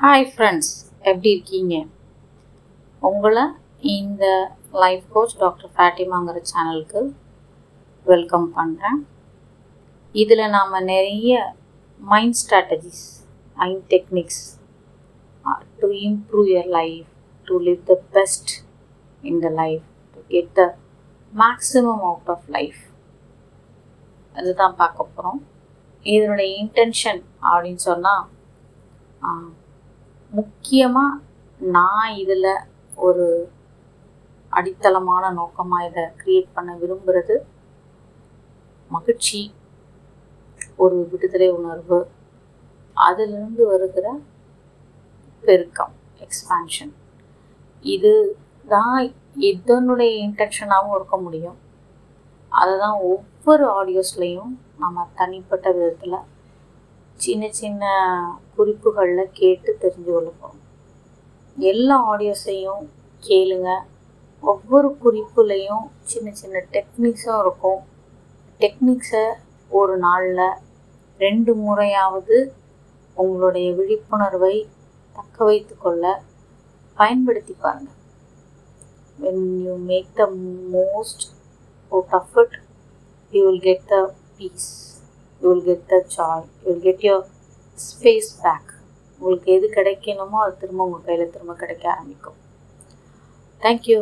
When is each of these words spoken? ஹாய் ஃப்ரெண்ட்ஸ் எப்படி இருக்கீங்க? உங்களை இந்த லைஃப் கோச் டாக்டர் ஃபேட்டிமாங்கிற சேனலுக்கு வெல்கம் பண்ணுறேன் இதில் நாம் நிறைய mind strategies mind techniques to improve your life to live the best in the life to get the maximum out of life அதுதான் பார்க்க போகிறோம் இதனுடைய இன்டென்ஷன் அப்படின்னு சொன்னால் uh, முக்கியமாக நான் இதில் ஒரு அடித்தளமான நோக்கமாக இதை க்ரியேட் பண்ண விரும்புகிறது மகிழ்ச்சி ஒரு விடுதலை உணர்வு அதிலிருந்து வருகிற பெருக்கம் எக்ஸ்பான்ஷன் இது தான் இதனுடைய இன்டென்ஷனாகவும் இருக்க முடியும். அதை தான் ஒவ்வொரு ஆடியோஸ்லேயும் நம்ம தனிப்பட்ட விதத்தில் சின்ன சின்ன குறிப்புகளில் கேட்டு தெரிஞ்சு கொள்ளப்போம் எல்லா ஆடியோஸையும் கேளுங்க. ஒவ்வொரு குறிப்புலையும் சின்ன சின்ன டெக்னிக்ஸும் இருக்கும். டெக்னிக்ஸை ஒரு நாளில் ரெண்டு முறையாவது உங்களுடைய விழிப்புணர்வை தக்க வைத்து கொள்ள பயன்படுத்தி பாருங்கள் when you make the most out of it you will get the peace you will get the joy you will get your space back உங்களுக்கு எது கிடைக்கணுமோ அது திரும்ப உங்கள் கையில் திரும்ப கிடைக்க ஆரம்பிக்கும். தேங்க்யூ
ஹாய் 0.00 0.24
ஃப்ரெண்ட்ஸ் 0.24 0.70
எப்படி 1.02 1.30
இருக்கீங்க? 1.30 1.74
உங்களை 3.02 3.42
இந்த 3.90 4.24
லைஃப் 4.74 5.02
கோச் 5.12 5.34
டாக்டர் 5.38 5.72
ஃபேட்டிமாங்கிற 5.74 6.38
சேனலுக்கு 6.44 7.00
வெல்கம் 8.06 8.48
பண்ணுறேன் 8.56 9.00
இதில் 10.14 10.44
நாம் 10.50 10.72
நிறைய 10.84 11.42
mind 12.00 12.38
strategies 12.40 13.04
mind 13.56 13.84
techniques 13.90 14.42
to 15.78 15.90
improve 16.06 16.50
your 16.54 16.72
life 16.78 17.06
to 17.48 17.60
live 17.68 17.84
the 17.84 17.98
best 18.10 18.56
in 19.22 19.40
the 19.40 19.52
life 19.54 19.86
to 20.16 20.26
get 20.30 20.52
the 20.54 20.68
maximum 21.32 22.02
out 22.02 22.30
of 22.30 22.50
life 22.50 22.82
அதுதான் 24.34 24.76
பார்க்க 24.76 25.02
போகிறோம் 25.06 25.40
இதனுடைய 26.06 26.50
இன்டென்ஷன் 26.56 27.24
அப்படின்னு 27.44 27.82
சொன்னால் 27.82 28.24
uh, 29.22 29.48
முக்கியமாக 30.32 31.20
நான் 31.60 32.12
இதில் 32.14 32.50
ஒரு 32.98 33.24
அடித்தளமான 34.52 35.24
நோக்கமாக 35.30 35.86
இதை 35.88 36.04
க்ரியேட் 36.16 36.54
பண்ண 36.54 36.70
விரும்புகிறது 36.76 37.36
மகிழ்ச்சி 38.90 39.40
ஒரு 40.76 40.96
விடுதலை 41.10 41.48
உணர்வு 41.50 41.98
அதிலிருந்து 42.96 43.64
வருகிற 43.66 44.06
பெருக்கம் 45.44 45.94
எக்ஸ்பான்ஷன் 46.20 46.92
இது 47.84 48.12
தான் 48.64 48.96
இதனுடைய 49.50 50.10
இன்டென்ஷனாகவும் 50.26 50.94
இருக்க 50.94 51.16
முடியும். 51.16 51.58
அதை 52.52 52.74
தான் 52.78 52.98
ஒவ்வொரு 53.10 53.64
ஆடியோஸ்லேயும் 53.78 54.52
நம்ம 54.76 55.06
தனிப்பட்ட 55.14 55.66
விதத்தில் 55.72 56.16
சின்ன 57.24 57.44
சின்ன 57.60 57.84
குறிப்புகளில் 58.56 59.32
கேட்டு 59.32 59.70
தெரிஞ்சு 59.82 60.10
கொள்ளப்போம் 60.12 60.58
எல்லா 61.56 61.96
ஆடியோஸையும் 62.10 62.84
கேளுங்க. 63.22 63.70
ஒவ்வொரு 64.42 64.88
குறிப்புலையும் 65.02 65.84
சின்ன 66.10 66.28
சின்ன 66.40 66.62
டெக்னிக்ஸும் 66.74 67.40
இருக்கும். 67.40 67.80
டெக்னிக்ஸை 68.60 69.24
ஒரு 69.70 69.94
நாளில் 69.98 70.44
ரெண்டு 71.20 71.52
முறையாவது 71.64 72.36
உங்களுடைய 73.16 73.68
விழிப்புணர்வை 73.78 74.54
தக்க 75.16 75.44
வைத்து 75.44 75.74
கொள்ள 75.76 76.04
பயன்படுத்தி 76.98 77.54
பாருங்கள் 77.64 77.98
when 79.18 79.44
you 79.66 79.74
make 79.90 80.10
the 80.20 80.26
most 80.76 81.24
out 81.92 82.14
of 82.20 82.36
it 82.42 82.56
you 83.32 83.42
will 83.48 83.64
get 83.68 83.86
the 83.88 83.98
peace 84.36 84.70
you 85.42 85.50
will 85.50 85.64
get 85.68 85.86
the 85.92 85.98
joy 86.16 86.44
you 86.62 86.68
will 86.72 86.86
get 86.88 87.04
your 87.08 87.26
space 87.78 88.30
back 88.42 88.70
உங்களுக்கு 89.20 89.48
எது 89.56 89.66
கிடைக்கணுமோ 89.76 90.38
அது 90.44 90.54
திரும்ப 90.62 90.86
உங்கள் 90.86 91.06
கையில் 91.06 91.32
திரும்ப 91.34 91.54
கிடைக்க 91.62 91.84
ஆரம்பிக்கும். 91.94 92.38
தேங்க்யூ 93.62 93.98